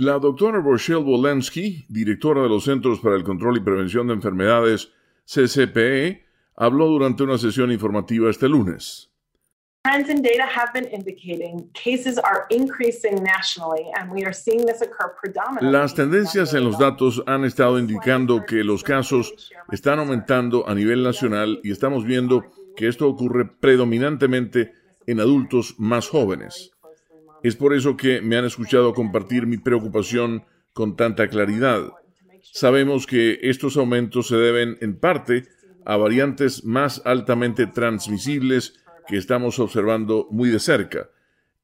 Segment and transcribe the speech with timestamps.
[0.00, 4.90] La doctora Rochelle Wolensky, directora de los Centros para el Control y Prevención de Enfermedades,
[5.26, 6.24] CCPE,
[6.56, 9.10] habló durante una sesión informativa este lunes.
[9.84, 14.80] Trends in data have been indicating cases are increasing nationally, and we are seeing this
[14.80, 15.70] occur predominantly.
[15.70, 21.02] Las tendencias en los datos han estado indicando que los casos están aumentando a nivel
[21.02, 24.72] nacional y estamos viendo que esto ocurre predominantemente
[25.06, 26.70] en adultos más jóvenes.
[27.42, 30.44] Es por eso que me han escuchado compartir mi preocupación
[30.74, 31.90] con tanta claridad.
[32.42, 35.46] Sabemos que estos aumentos se deben en parte
[35.86, 38.74] a variantes más altamente transmisibles
[39.08, 41.10] que estamos observando muy de cerca.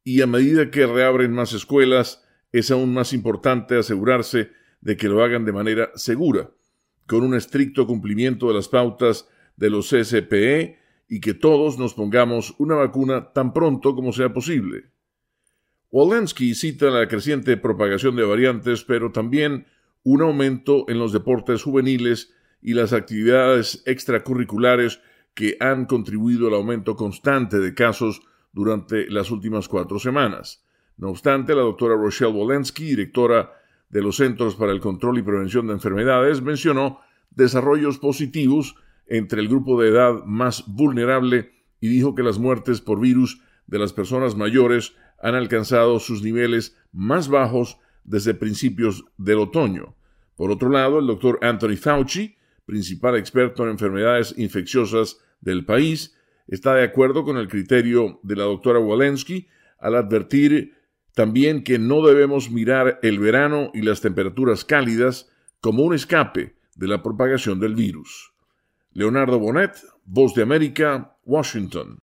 [0.02, 5.22] Y a medida que reabren más escuelas, es aún más importante asegurarse de que lo
[5.22, 6.50] hagan de manera segura,
[7.06, 12.54] con un estricto cumplimiento de las pautas de los CSPE y que todos nos pongamos
[12.58, 14.95] una vacuna tan pronto como sea posible.
[15.96, 19.66] Walensky cita la creciente propagación de variantes, pero también
[20.02, 25.00] un aumento en los deportes juveniles y las actividades extracurriculares
[25.32, 28.20] que han contribuido al aumento constante de casos
[28.52, 30.66] durante las últimas cuatro semanas.
[30.98, 33.52] No obstante, la doctora Rochelle Wolensky, directora
[33.88, 37.00] de los Centros para el Control y Prevención de Enfermedades, mencionó
[37.30, 38.74] desarrollos positivos
[39.06, 43.78] entre el grupo de edad más vulnerable y dijo que las muertes por virus de
[43.78, 49.96] las personas mayores han alcanzado sus niveles más bajos desde principios del otoño.
[50.36, 56.74] Por otro lado, el doctor Anthony Fauci, principal experto en enfermedades infecciosas del país, está
[56.74, 60.74] de acuerdo con el criterio de la doctora Walensky al advertir
[61.14, 65.30] también que no debemos mirar el verano y las temperaturas cálidas
[65.60, 68.32] como un escape de la propagación del virus.
[68.92, 69.72] Leonardo Bonet,
[70.04, 71.94] Voz de América, Washington.